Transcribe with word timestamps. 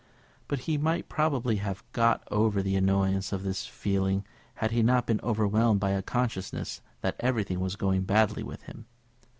But 0.47 0.61
he 0.61 0.79
might 0.79 1.09
probably 1.09 1.57
have 1.57 1.83
got 1.91 2.27
over 2.31 2.63
the 2.63 2.75
annoyance 2.75 3.31
of 3.31 3.43
this 3.43 3.67
feeling 3.67 4.25
had 4.55 4.71
he 4.71 4.81
not 4.81 5.05
been 5.05 5.19
overwhelmed 5.21 5.79
by 5.79 5.91
a 5.91 6.01
consciousness 6.01 6.81
that 7.01 7.17
everything 7.19 7.59
was 7.59 7.75
going 7.75 8.01
badly 8.01 8.41
with 8.41 8.63
him. 8.63 8.87